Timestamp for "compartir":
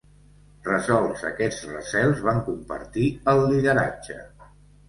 2.49-3.07